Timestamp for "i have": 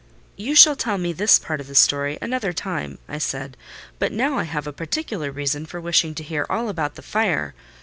4.39-4.65